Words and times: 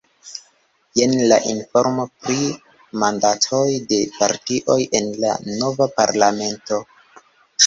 Jen 0.99 1.11
la 1.31 1.35
informo 1.49 2.05
pri 2.23 2.37
mandatoj 3.03 3.61
de 3.93 4.01
partioj 4.17 4.79
en 5.01 5.13
la 5.27 5.37
nova 5.53 5.89
parlamento. 6.01 6.83